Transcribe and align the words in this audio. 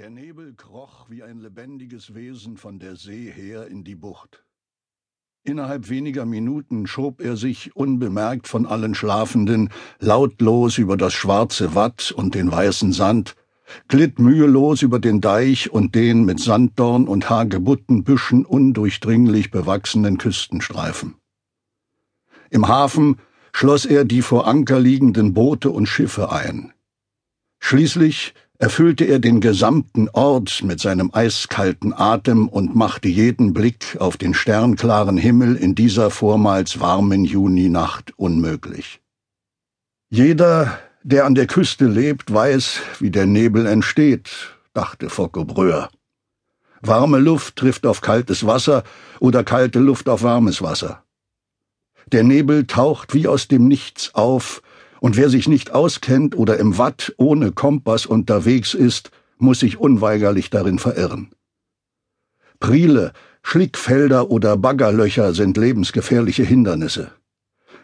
Der 0.00 0.08
Nebel 0.08 0.54
kroch 0.54 1.10
wie 1.10 1.22
ein 1.22 1.40
lebendiges 1.40 2.14
Wesen 2.14 2.56
von 2.56 2.78
der 2.78 2.96
See 2.96 3.30
her 3.30 3.66
in 3.66 3.84
die 3.84 3.96
Bucht. 3.96 4.46
Innerhalb 5.44 5.90
weniger 5.90 6.24
Minuten 6.24 6.86
schob 6.86 7.20
er 7.20 7.36
sich, 7.36 7.76
unbemerkt 7.76 8.48
von 8.48 8.64
allen 8.64 8.94
Schlafenden, 8.94 9.68
lautlos 9.98 10.78
über 10.78 10.96
das 10.96 11.12
schwarze 11.12 11.74
Watt 11.74 12.12
und 12.12 12.34
den 12.34 12.50
weißen 12.50 12.94
Sand, 12.94 13.36
glitt 13.88 14.18
mühelos 14.18 14.80
über 14.80 15.00
den 15.00 15.20
Deich 15.20 15.70
und 15.70 15.94
den 15.94 16.24
mit 16.24 16.40
Sanddorn 16.40 17.06
und 17.06 17.28
Hagebuttenbüschen 17.28 18.46
undurchdringlich 18.46 19.50
bewachsenen 19.50 20.16
Küstenstreifen. 20.16 21.16
Im 22.48 22.68
Hafen 22.68 23.18
schloss 23.52 23.84
er 23.84 24.06
die 24.06 24.22
vor 24.22 24.46
Anker 24.46 24.80
liegenden 24.80 25.34
Boote 25.34 25.68
und 25.68 25.84
Schiffe 25.84 26.32
ein. 26.32 26.72
Schließlich 27.58 28.32
erfüllte 28.60 29.06
er 29.06 29.18
den 29.18 29.40
gesamten 29.40 30.10
Ort 30.10 30.62
mit 30.62 30.80
seinem 30.80 31.10
eiskalten 31.14 31.94
Atem 31.94 32.46
und 32.46 32.76
machte 32.76 33.08
jeden 33.08 33.54
Blick 33.54 33.96
auf 33.98 34.18
den 34.18 34.34
sternklaren 34.34 35.16
Himmel 35.16 35.56
in 35.56 35.74
dieser 35.74 36.10
vormals 36.10 36.78
warmen 36.78 37.24
Juninacht 37.24 38.12
unmöglich. 38.18 39.00
Jeder, 40.10 40.78
der 41.02 41.24
an 41.24 41.34
der 41.34 41.46
Küste 41.46 41.86
lebt, 41.86 42.32
weiß, 42.32 42.80
wie 42.98 43.10
der 43.10 43.24
Nebel 43.24 43.64
entsteht, 43.64 44.28
dachte 44.74 45.08
Focke-Bröhr. 45.08 45.88
Warme 46.82 47.18
Luft 47.18 47.56
trifft 47.56 47.86
auf 47.86 48.02
kaltes 48.02 48.46
Wasser 48.46 48.84
oder 49.20 49.42
kalte 49.42 49.78
Luft 49.78 50.06
auf 50.06 50.22
warmes 50.22 50.60
Wasser. 50.60 51.02
Der 52.12 52.24
Nebel 52.24 52.66
taucht 52.66 53.14
wie 53.14 53.26
aus 53.26 53.48
dem 53.48 53.68
Nichts 53.68 54.14
auf 54.14 54.60
und 55.00 55.16
wer 55.16 55.30
sich 55.30 55.48
nicht 55.48 55.72
auskennt 55.72 56.36
oder 56.36 56.58
im 56.58 56.78
Watt 56.78 57.14
ohne 57.16 57.52
Kompass 57.52 58.06
unterwegs 58.06 58.74
ist, 58.74 59.10
muss 59.38 59.60
sich 59.60 59.78
unweigerlich 59.78 60.50
darin 60.50 60.78
verirren. 60.78 61.30
Priele, 62.60 63.12
Schlickfelder 63.42 64.30
oder 64.30 64.56
Baggerlöcher 64.58 65.32
sind 65.32 65.56
lebensgefährliche 65.56 66.44
Hindernisse. 66.44 67.10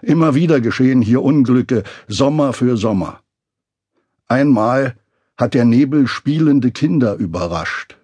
Immer 0.02 0.34
wieder 0.34 0.60
geschehen 0.60 1.00
hier 1.00 1.22
Unglücke, 1.22 1.82
Sommer 2.06 2.52
für 2.52 2.76
Sommer. 2.76 3.20
Einmal 4.28 4.96
hat 5.38 5.54
der 5.54 5.64
Nebel 5.64 6.06
spielende 6.06 6.70
Kinder 6.70 7.14
überrascht. 7.14 7.96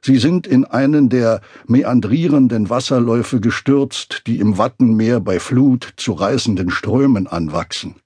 Sie 0.00 0.18
sind 0.18 0.46
in 0.46 0.64
einen 0.64 1.08
der 1.08 1.40
meandrierenden 1.66 2.70
Wasserläufe 2.70 3.40
gestürzt, 3.40 4.22
die 4.28 4.38
im 4.38 4.56
Wattenmeer 4.56 5.18
bei 5.18 5.40
Flut 5.40 5.94
zu 5.96 6.12
reißenden 6.12 6.70
Strömen 6.70 7.26
anwachsen. 7.26 7.96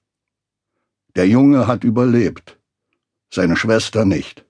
Der 1.15 1.27
Junge 1.27 1.67
hat 1.67 1.83
überlebt, 1.83 2.57
seine 3.29 3.57
Schwester 3.57 4.05
nicht. 4.05 4.45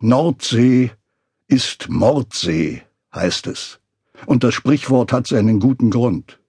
Nordsee 0.00 0.90
ist 1.46 1.88
Mordsee, 1.88 2.82
heißt 3.14 3.46
es, 3.46 3.78
und 4.26 4.42
das 4.42 4.54
Sprichwort 4.54 5.12
hat 5.12 5.26
seinen 5.26 5.60
guten 5.60 5.90
Grund. 5.90 6.40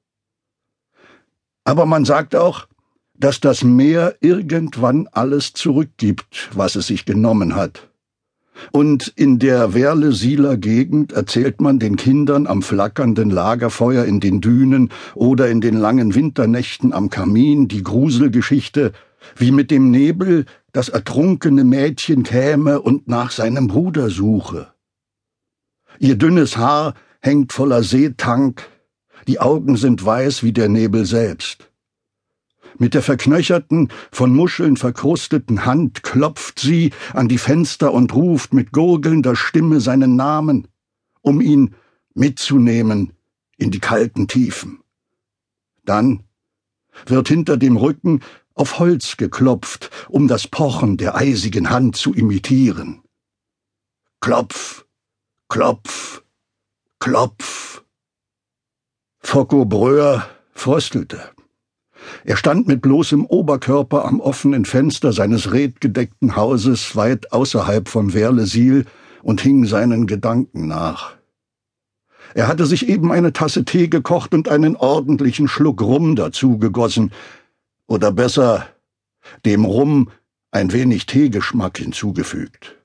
Aber 1.64 1.86
man 1.86 2.06
sagt 2.06 2.36
auch, 2.36 2.68
dass 3.14 3.40
das 3.40 3.64
Meer 3.64 4.16
irgendwann 4.22 5.08
alles 5.12 5.54
zurückgibt, 5.54 6.50
was 6.54 6.76
es 6.76 6.88
sich 6.88 7.06
genommen 7.06 7.56
hat. 7.56 7.90
Und 8.72 9.08
in 9.16 9.40
der 9.40 9.74
Werle-Sieler 9.74 10.58
Gegend 10.58 11.12
erzählt 11.12 11.62
man 11.62 11.80
den 11.80 11.96
Kindern 11.96 12.48
am 12.48 12.62
flackernden 12.62 13.30
Lagerfeuer 13.30 14.06
in 14.06 14.20
den 14.20 14.42
Dünen 14.42 14.92
oder 15.16 15.50
in 15.50 15.62
den 15.62 15.76
langen 15.76 16.16
Winternächten 16.16 16.94
am 16.94 17.10
Kamin 17.10 17.68
die 17.68 17.84
Gruselgeschichte, 17.84 18.94
wie 19.36 19.52
mit 19.52 19.72
dem 19.72 19.92
Nebel 19.92 20.46
das 20.72 20.90
ertrunkene 20.90 21.64
Mädchen 21.64 22.24
käme 22.24 22.82
und 22.82 23.08
nach 23.08 23.32
seinem 23.32 23.68
Bruder 23.68 24.10
suche. 24.10 24.68
Ihr 26.00 26.16
dünnes 26.16 26.58
Haar 26.58 26.94
hängt 27.22 27.54
voller 27.54 27.84
Seetank, 27.84 28.68
die 29.28 29.40
Augen 29.40 29.76
sind 29.76 30.06
weiß 30.06 30.44
wie 30.44 30.54
der 30.54 30.70
Nebel 30.70 31.06
selbst. 31.06 31.72
Mit 32.80 32.94
der 32.94 33.02
verknöcherten, 33.02 33.90
von 34.12 34.36
Muscheln 34.36 34.78
verkrusteten 34.78 35.66
Hand 35.66 36.04
klopft 36.04 36.60
sie 36.60 36.92
an 37.14 37.28
die 37.28 37.40
Fenster 37.40 37.92
und 37.92 38.14
ruft 38.14 38.54
mit 38.54 38.72
gurgelnder 38.72 39.36
Stimme 39.36 39.82
seinen 39.82 40.16
Namen, 40.16 40.68
um 41.22 41.42
ihn 41.42 41.76
mitzunehmen 42.14 43.14
in 43.58 43.72
die 43.72 43.80
kalten 43.80 44.28
Tiefen. 44.28 44.80
Dann 45.86 46.24
wird 47.06 47.28
hinter 47.28 47.58
dem 47.58 47.78
Rücken 47.78 48.22
auf 48.54 48.80
Holz 48.80 49.18
geklopft, 49.18 49.90
um 50.10 50.28
das 50.28 50.48
Pochen 50.48 50.98
der 50.98 51.16
eisigen 51.16 51.70
Hand 51.70 51.96
zu 51.96 52.14
imitieren. 52.14 53.02
Klopf, 54.20 54.86
klopf, 55.48 56.24
klopf. 57.00 57.84
Focko 59.20 59.66
Bröhr 59.66 60.28
fröstelte. 60.54 61.37
Er 62.24 62.38
stand 62.38 62.68
mit 62.68 62.82
bloßem 62.82 63.26
Oberkörper 63.26 64.06
am 64.06 64.20
offenen 64.20 64.66
Fenster 64.66 65.14
seines 65.14 65.52
redgedeckten 65.52 66.36
Hauses 66.36 66.96
weit 66.96 67.32
außerhalb 67.32 67.90
von 67.90 68.14
Werlesil 68.14 68.86
und 69.24 69.42
hing 69.42 69.66
seinen 69.66 70.08
Gedanken 70.08 70.68
nach. 70.68 71.18
Er 72.34 72.48
hatte 72.48 72.66
sich 72.66 72.88
eben 72.88 73.12
eine 73.12 73.34
Tasse 73.34 73.66
Tee 73.66 73.88
gekocht 73.88 74.34
und 74.34 74.50
einen 74.50 74.76
ordentlichen 74.76 75.48
Schluck 75.48 75.82
Rum 75.82 76.16
dazu 76.16 76.58
gegossen, 76.58 77.12
oder 77.88 78.12
besser 78.12 78.68
dem 79.46 79.66
Rum 79.66 80.12
ein 80.52 80.72
wenig 80.72 81.06
Teegeschmack 81.06 81.78
hinzugefügt. 81.78 82.76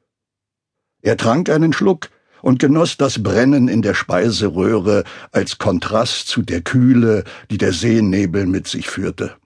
Er 1.03 1.17
trank 1.17 1.51
einen 1.51 1.73
Schluck 1.73 2.11
und 2.43 2.59
genoss 2.59 2.97
das 2.97 3.23
Brennen 3.23 3.69
in 3.69 3.81
der 3.81 3.95
Speiseröhre 3.95 5.05
als 5.31 5.59
Kontrast 5.59 6.29
zu 6.29 6.43
der 6.43 6.61
Kühle, 6.61 7.25
die 7.51 7.59
der 7.59 7.73
Seenebel 7.73 8.47
mit 8.47 8.69
sich 8.69 8.89
führte. 8.91 9.37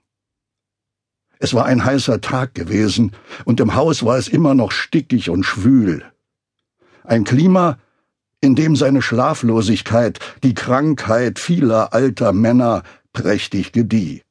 Es 1.39 1.53
war 1.53 1.65
ein 1.65 1.85
heißer 1.85 2.19
Tag 2.19 2.55
gewesen, 2.55 3.11
und 3.45 3.59
im 3.59 3.75
Haus 3.75 4.03
war 4.03 4.17
es 4.17 4.27
immer 4.27 4.55
noch 4.55 4.71
stickig 4.71 5.29
und 5.29 5.43
schwül. 5.43 6.03
Ein 7.03 7.23
Klima, 7.23 7.77
in 8.41 8.55
dem 8.55 8.75
seine 8.75 9.01
Schlaflosigkeit, 9.01 10.19
die 10.43 10.53
Krankheit 10.53 11.39
vieler 11.39 11.93
alter 11.93 12.33
Männer 12.33 12.83
prächtig 13.13 13.71
gedieh. 13.71 14.21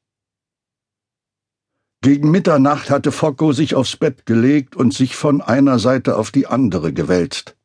Gegen 2.01 2.29
Mitternacht 2.29 2.89
hatte 2.89 3.11
Focko 3.11 3.53
sich 3.53 3.73
aufs 3.73 3.97
Bett 3.97 4.25
gelegt 4.25 4.75
und 4.75 4.93
sich 4.93 5.15
von 5.15 5.41
einer 5.41 5.79
Seite 5.79 6.15
auf 6.15 6.31
die 6.31 6.47
andere 6.47 6.93
gewälzt. 6.93 7.56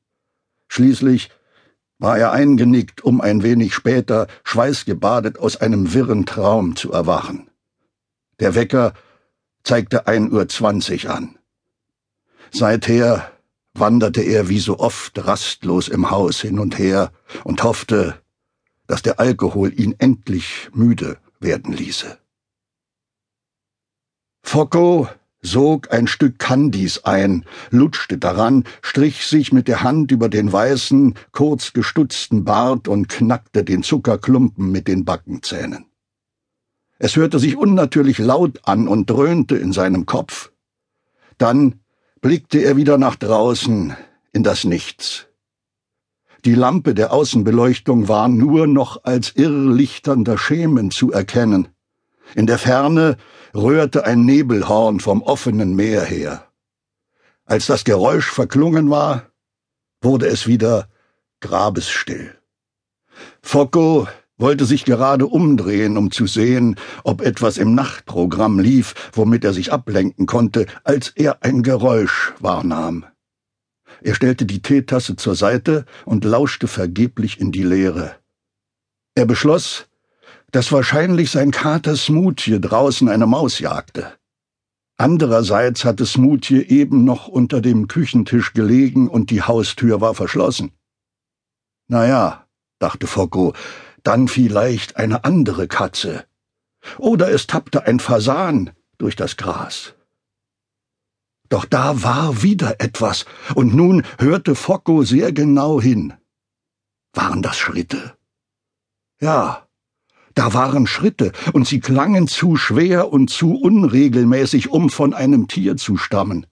Schließlich 0.74 1.28
war 1.98 2.16
er 2.16 2.32
eingenickt, 2.32 3.04
um 3.04 3.20
ein 3.20 3.42
wenig 3.42 3.74
später, 3.74 4.26
schweißgebadet, 4.42 5.38
aus 5.38 5.58
einem 5.58 5.92
wirren 5.92 6.24
Traum 6.24 6.76
zu 6.76 6.92
erwachen. 6.92 7.50
Der 8.40 8.54
Wecker 8.54 8.94
zeigte 9.64 10.06
ein 10.06 10.32
Uhr 10.32 10.48
zwanzig 10.48 11.10
an. 11.10 11.38
Seither 12.52 13.30
wanderte 13.74 14.22
er 14.22 14.48
wie 14.48 14.60
so 14.60 14.78
oft 14.78 15.26
rastlos 15.26 15.88
im 15.88 16.10
Haus 16.10 16.40
hin 16.40 16.58
und 16.58 16.78
her 16.78 17.12
und 17.44 17.62
hoffte, 17.64 18.22
dass 18.86 19.02
der 19.02 19.20
Alkohol 19.20 19.78
ihn 19.78 19.94
endlich 19.98 20.70
müde 20.72 21.18
werden 21.38 21.74
ließe. 21.74 22.18
Focko 24.42 25.06
sog 25.42 25.92
ein 25.92 26.06
Stück 26.06 26.38
Kandis 26.38 27.04
ein, 27.04 27.44
lutschte 27.70 28.16
daran, 28.16 28.64
strich 28.80 29.26
sich 29.26 29.52
mit 29.52 29.68
der 29.68 29.82
Hand 29.82 30.12
über 30.12 30.28
den 30.28 30.52
weißen, 30.52 31.14
kurz 31.32 31.72
gestutzten 31.72 32.44
Bart 32.44 32.88
und 32.88 33.08
knackte 33.08 33.64
den 33.64 33.82
Zuckerklumpen 33.82 34.70
mit 34.70 34.88
den 34.88 35.04
Backenzähnen. 35.04 35.86
Es 36.98 37.16
hörte 37.16 37.40
sich 37.40 37.56
unnatürlich 37.56 38.18
laut 38.18 38.60
an 38.62 38.86
und 38.86 39.10
dröhnte 39.10 39.56
in 39.56 39.72
seinem 39.72 40.06
Kopf. 40.06 40.52
Dann 41.36 41.80
blickte 42.20 42.60
er 42.60 42.76
wieder 42.76 42.96
nach 42.96 43.16
draußen 43.16 43.96
in 44.32 44.44
das 44.44 44.62
Nichts. 44.62 45.26
Die 46.44 46.54
Lampe 46.54 46.94
der 46.94 47.12
Außenbeleuchtung 47.12 48.08
war 48.08 48.28
nur 48.28 48.66
noch 48.66 49.04
als 49.04 49.34
irrlichternder 49.34 50.38
Schemen 50.38 50.90
zu 50.90 51.12
erkennen. 51.12 51.68
In 52.34 52.46
der 52.46 52.58
Ferne 52.58 53.16
rührte 53.54 54.04
ein 54.04 54.24
Nebelhorn 54.24 55.00
vom 55.00 55.22
offenen 55.22 55.74
Meer 55.74 56.02
her. 56.04 56.48
Als 57.44 57.66
das 57.66 57.84
Geräusch 57.84 58.30
verklungen 58.30 58.90
war, 58.90 59.30
wurde 60.00 60.26
es 60.26 60.46
wieder 60.46 60.88
grabesstill. 61.40 62.38
Focko 63.42 64.08
wollte 64.38 64.64
sich 64.64 64.84
gerade 64.84 65.26
umdrehen, 65.26 65.96
um 65.96 66.10
zu 66.10 66.26
sehen, 66.26 66.76
ob 67.04 67.20
etwas 67.20 67.58
im 67.58 67.74
Nachtprogramm 67.74 68.58
lief, 68.58 68.94
womit 69.12 69.44
er 69.44 69.52
sich 69.52 69.72
ablenken 69.72 70.26
konnte, 70.26 70.66
als 70.84 71.10
er 71.10 71.42
ein 71.42 71.62
Geräusch 71.62 72.32
wahrnahm. 72.40 73.04
Er 74.00 74.14
stellte 74.14 74.46
die 74.46 74.62
Teetasse 74.62 75.16
zur 75.16 75.36
Seite 75.36 75.84
und 76.04 76.24
lauschte 76.24 76.66
vergeblich 76.66 77.40
in 77.40 77.52
die 77.52 77.62
Leere. 77.62 78.16
Er 79.14 79.26
beschloss, 79.26 79.86
dass 80.52 80.70
wahrscheinlich 80.70 81.30
sein 81.30 81.50
Kater 81.50 81.96
Smoothie 81.96 82.60
draußen 82.60 83.08
eine 83.08 83.26
Maus 83.26 83.58
jagte. 83.58 84.12
Andererseits 84.98 85.84
hatte 85.84 86.06
Smutje 86.06 86.62
eben 86.68 87.04
noch 87.04 87.26
unter 87.26 87.60
dem 87.60 87.88
Küchentisch 87.88 88.52
gelegen 88.52 89.08
und 89.08 89.30
die 89.30 89.42
Haustür 89.42 90.00
war 90.00 90.14
verschlossen. 90.14 90.70
Na 91.88 92.06
ja, 92.06 92.46
dachte 92.78 93.06
Focko, 93.06 93.54
dann 94.02 94.28
vielleicht 94.28 94.96
eine 94.98 95.24
andere 95.24 95.66
Katze. 95.66 96.24
Oder 96.98 97.30
es 97.30 97.46
tappte 97.46 97.86
ein 97.86 97.98
Fasan 97.98 98.70
durch 98.98 99.16
das 99.16 99.36
Gras. 99.36 99.94
Doch 101.48 101.64
da 101.64 102.02
war 102.02 102.42
wieder 102.42 102.80
etwas, 102.80 103.24
und 103.54 103.74
nun 103.74 104.04
hörte 104.18 104.54
Focko 104.54 105.02
sehr 105.02 105.32
genau 105.32 105.80
hin. 105.80 106.14
Waren 107.12 107.42
das 107.42 107.58
Schritte? 107.58 108.16
Ja, 109.20 109.66
da 110.34 110.54
waren 110.54 110.86
Schritte, 110.86 111.32
und 111.52 111.66
sie 111.66 111.80
klangen 111.80 112.28
zu 112.28 112.56
schwer 112.56 113.12
und 113.12 113.28
zu 113.28 113.54
unregelmäßig, 113.54 114.70
um 114.70 114.90
von 114.90 115.14
einem 115.14 115.48
Tier 115.48 115.76
zu 115.76 115.96
stammen. 115.96 116.46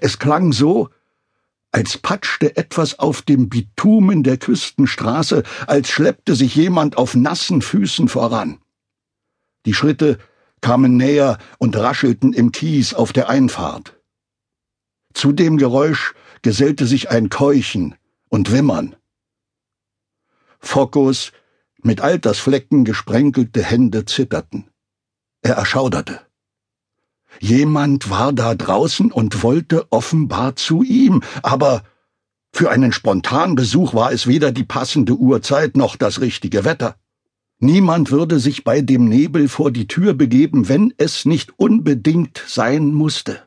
Es 0.00 0.18
klang 0.18 0.52
so, 0.52 0.90
als 1.70 1.98
patschte 1.98 2.56
etwas 2.56 2.98
auf 2.98 3.22
dem 3.22 3.48
Bitumen 3.48 4.22
der 4.22 4.38
Küstenstraße, 4.38 5.42
als 5.66 5.90
schleppte 5.90 6.34
sich 6.34 6.54
jemand 6.54 6.96
auf 6.96 7.14
nassen 7.14 7.62
Füßen 7.62 8.08
voran. 8.08 8.58
Die 9.66 9.74
Schritte 9.74 10.18
kamen 10.60 10.96
näher 10.96 11.38
und 11.58 11.76
raschelten 11.76 12.32
im 12.32 12.52
Kies 12.52 12.94
auf 12.94 13.12
der 13.12 13.28
Einfahrt. 13.28 14.00
Zu 15.14 15.32
dem 15.32 15.58
Geräusch 15.58 16.14
gesellte 16.42 16.86
sich 16.86 17.10
ein 17.10 17.28
Keuchen 17.28 17.94
und 18.28 18.52
Wimmern. 18.52 18.96
Fokkos 20.58 21.32
mit 21.82 22.00
Altersflecken 22.00 22.84
gesprenkelte 22.84 23.62
Hände 23.62 24.04
zitterten. 24.04 24.68
Er 25.42 25.54
erschauderte. 25.54 26.20
Jemand 27.40 28.10
war 28.10 28.32
da 28.32 28.54
draußen 28.54 29.12
und 29.12 29.42
wollte 29.42 29.92
offenbar 29.92 30.56
zu 30.56 30.82
ihm, 30.82 31.22
aber 31.42 31.84
für 32.52 32.70
einen 32.70 32.92
Spontanbesuch 32.92 33.94
war 33.94 34.12
es 34.12 34.26
weder 34.26 34.50
die 34.50 34.64
passende 34.64 35.14
Uhrzeit 35.14 35.76
noch 35.76 35.96
das 35.96 36.20
richtige 36.20 36.64
Wetter. 36.64 36.96
Niemand 37.60 38.10
würde 38.10 38.38
sich 38.38 38.64
bei 38.64 38.80
dem 38.80 39.08
Nebel 39.08 39.48
vor 39.48 39.70
die 39.70 39.88
Tür 39.88 40.14
begeben, 40.14 40.68
wenn 40.68 40.94
es 40.96 41.24
nicht 41.24 41.58
unbedingt 41.58 42.42
sein 42.46 42.92
musste. 42.94 43.42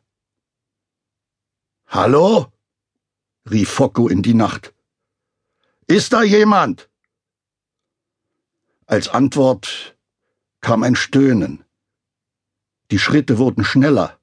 Hallo? 1.88 2.48
rief 3.50 3.70
Focko 3.70 4.08
in 4.08 4.22
die 4.22 4.34
Nacht. 4.34 4.74
Ist 5.88 6.14
da 6.14 6.24
jemand? 6.24 6.91
Als 8.92 9.08
Antwort 9.08 9.96
kam 10.60 10.84
ein 10.84 10.98
Stöhnen. 10.98 11.64
Die 12.92 13.00
Schritte 13.00 13.38
wurden 13.38 13.64
schneller, 13.64 14.20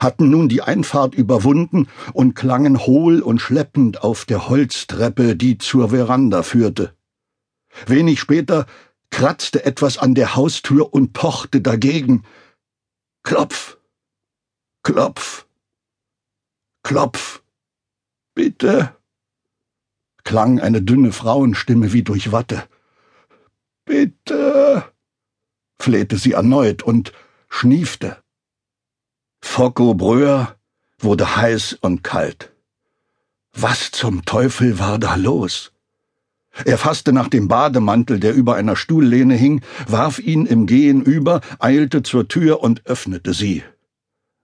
hatten 0.00 0.30
nun 0.30 0.48
die 0.48 0.62
Einfahrt 0.62 1.14
überwunden 1.14 1.86
und 2.12 2.34
klangen 2.34 2.80
hohl 2.80 3.20
und 3.20 3.38
schleppend 3.40 4.02
auf 4.02 4.24
der 4.24 4.48
Holztreppe, 4.48 5.36
die 5.36 5.58
zur 5.58 5.90
Veranda 5.90 6.42
führte. 6.42 6.92
Wenig 7.86 8.18
später 8.18 8.66
kratzte 9.10 9.64
etwas 9.64 9.96
an 9.96 10.16
der 10.16 10.34
Haustür 10.34 10.92
und 10.92 11.12
pochte 11.12 11.60
dagegen. 11.60 12.24
Klopf, 13.22 13.78
klopf, 14.82 15.46
klopf. 16.82 17.44
Bitte, 18.34 18.92
klang 20.24 20.58
eine 20.58 20.82
dünne 20.82 21.12
Frauenstimme 21.12 21.92
wie 21.92 22.02
durch 22.02 22.32
Watte. 22.32 22.64
Bitte, 23.90 24.84
flehte 25.80 26.16
sie 26.16 26.34
erneut 26.34 26.84
und 26.84 27.12
schniefte. 27.48 28.22
Focko 29.42 29.94
Bröhr 29.94 30.54
wurde 31.00 31.34
heiß 31.34 31.78
und 31.80 32.04
kalt. 32.04 32.52
Was 33.52 33.90
zum 33.90 34.24
Teufel 34.24 34.78
war 34.78 35.00
da 35.00 35.16
los? 35.16 35.72
Er 36.64 36.78
fasste 36.78 37.12
nach 37.12 37.26
dem 37.26 37.48
Bademantel, 37.48 38.20
der 38.20 38.32
über 38.32 38.54
einer 38.54 38.76
Stuhllehne 38.76 39.34
hing, 39.34 39.60
warf 39.88 40.20
ihn 40.20 40.46
im 40.46 40.66
Gehen 40.66 41.02
über, 41.02 41.40
eilte 41.58 42.04
zur 42.04 42.28
Tür 42.28 42.60
und 42.60 42.86
öffnete 42.86 43.34
sie. 43.34 43.64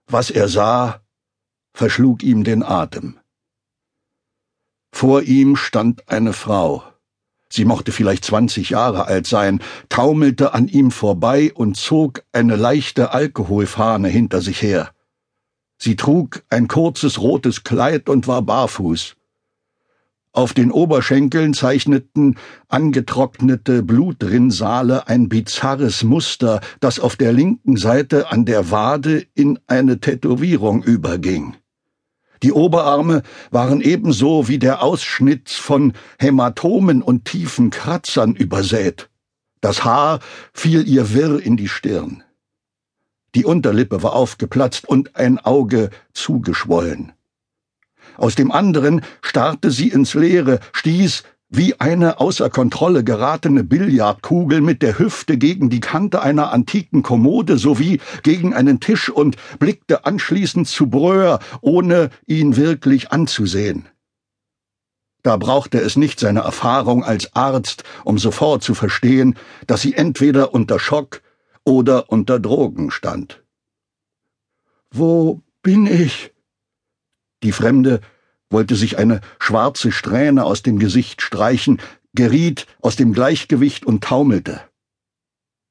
Was 0.07 0.29
er 0.29 0.49
sah, 0.49 0.99
verschlug 1.73 2.21
ihm 2.21 2.43
den 2.43 2.63
Atem. 2.63 3.17
Vor 4.91 5.21
ihm 5.21 5.55
stand 5.55 6.09
eine 6.09 6.33
Frau 6.33 6.83
sie 7.49 7.65
mochte 7.65 7.91
vielleicht 7.91 8.25
zwanzig 8.25 8.71
Jahre 8.71 9.07
alt 9.07 9.27
sein, 9.27 9.61
taumelte 9.89 10.53
an 10.53 10.67
ihm 10.67 10.91
vorbei 10.91 11.51
und 11.53 11.77
zog 11.77 12.23
eine 12.31 12.55
leichte 12.55 13.11
Alkoholfahne 13.11 14.07
hinter 14.07 14.41
sich 14.41 14.61
her. 14.61 14.91
Sie 15.77 15.95
trug 15.95 16.43
ein 16.49 16.67
kurzes 16.67 17.21
rotes 17.21 17.63
Kleid 17.63 18.09
und 18.09 18.27
war 18.27 18.41
barfuß. 18.41 19.15
Auf 20.37 20.53
den 20.53 20.71
Oberschenkeln 20.71 21.55
zeichneten 21.55 22.37
angetrocknete 22.67 23.81
Blutrinsale 23.81 25.07
ein 25.07 25.29
bizarres 25.29 26.03
Muster, 26.03 26.61
das 26.79 26.99
auf 26.99 27.15
der 27.15 27.33
linken 27.33 27.75
Seite 27.75 28.31
an 28.31 28.45
der 28.45 28.69
Wade 28.69 29.25
in 29.33 29.57
eine 29.65 29.99
Tätowierung 29.99 30.83
überging. 30.83 31.55
Die 32.43 32.51
Oberarme 32.51 33.23
waren 33.51 33.81
ebenso 33.81 34.47
wie 34.47 34.59
der 34.59 34.83
Ausschnitt 34.83 35.49
von 35.49 35.93
Hämatomen 36.19 37.01
und 37.01 37.25
tiefen 37.25 37.69
Kratzern 37.69 38.35
übersät. 38.35 39.09
Das 39.61 39.83
Haar 39.83 40.19
fiel 40.53 40.87
ihr 40.87 41.13
wirr 41.13 41.41
in 41.41 41.57
die 41.57 41.67
Stirn. 41.67 42.23
Die 43.35 43.45
Unterlippe 43.45 44.03
war 44.03 44.13
aufgeplatzt 44.13 44.87
und 44.87 45.15
ein 45.15 45.39
Auge 45.39 45.89
zugeschwollen. 46.13 47.13
Aus 48.17 48.35
dem 48.35 48.51
anderen 48.51 49.01
starrte 49.21 49.69
sie 49.71 49.89
ins 49.89 50.13
Leere, 50.13 50.59
stieß 50.73 51.23
wie 51.49 51.79
eine 51.79 52.19
außer 52.19 52.49
Kontrolle 52.49 53.03
geratene 53.03 53.63
Billardkugel 53.63 54.61
mit 54.61 54.81
der 54.81 54.99
Hüfte 54.99 55.37
gegen 55.37 55.69
die 55.69 55.79
Kante 55.79 56.21
einer 56.21 56.51
antiken 56.51 57.03
Kommode 57.03 57.57
sowie 57.57 58.01
gegen 58.23 58.53
einen 58.53 58.79
Tisch 58.79 59.09
und 59.09 59.37
blickte 59.59 60.05
anschließend 60.05 60.67
zu 60.67 60.87
Bröhr, 60.87 61.39
ohne 61.61 62.09
ihn 62.25 62.57
wirklich 62.57 63.11
anzusehen. 63.11 63.87
Da 65.23 65.37
brauchte 65.37 65.79
es 65.79 65.95
nicht 65.95 66.19
seine 66.19 66.41
Erfahrung 66.41 67.03
als 67.03 67.35
Arzt, 67.35 67.83
um 68.03 68.17
sofort 68.17 68.63
zu 68.63 68.73
verstehen, 68.73 69.35
dass 69.67 69.81
sie 69.81 69.93
entweder 69.93 70.53
unter 70.53 70.79
Schock 70.79 71.21
oder 71.63 72.09
unter 72.09 72.39
Drogen 72.39 72.91
stand. 72.91 73.43
Wo 74.89 75.41
bin 75.61 75.85
ich? 75.85 76.33
Die 77.43 77.51
Fremde 77.51 78.01
wollte 78.49 78.75
sich 78.75 78.97
eine 78.97 79.21
schwarze 79.39 79.91
Strähne 79.91 80.45
aus 80.45 80.63
dem 80.63 80.79
Gesicht 80.79 81.21
streichen, 81.21 81.81
geriet 82.13 82.65
aus 82.81 82.95
dem 82.95 83.13
Gleichgewicht 83.13 83.85
und 83.85 84.03
taumelte. 84.03 84.61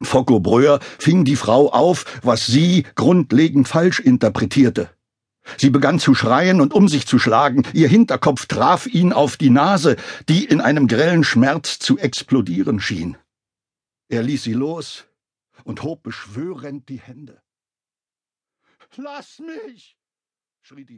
Focko 0.03 0.41
Breuer 0.41 0.81
fing 0.99 1.25
die 1.25 1.37
Frau 1.37 1.73
auf, 1.73 2.05
was 2.23 2.47
sie 2.47 2.85
grundlegend 2.95 3.67
falsch 3.67 4.01
interpretierte. 4.01 4.91
Sie 5.57 5.71
begann 5.71 5.99
zu 5.99 6.15
schreien 6.15 6.61
und 6.61 6.75
um 6.75 6.89
sich 6.89 7.07
zu 7.07 7.19
schlagen, 7.19 7.63
ihr 7.73 7.89
Hinterkopf 7.89 8.47
traf 8.47 8.87
ihn 8.87 9.13
auf 9.13 9.37
die 9.37 9.51
Nase, 9.51 9.97
die 10.29 10.45
in 10.45 10.61
einem 10.61 10.89
grellen 10.89 11.25
Schmerz 11.25 11.79
zu 11.79 11.99
explodieren 11.99 12.81
schien. 12.81 13.17
Er 14.09 14.23
ließ 14.23 14.43
sie 14.43 14.53
los 14.53 15.07
und 15.65 15.83
hob 15.83 16.03
beschwörend 16.03 16.89
die 16.89 17.01
Hände. 17.01 17.41
Lass 18.97 19.39
mich! 19.39 19.97
schrie 20.63 20.85
die 20.85 20.95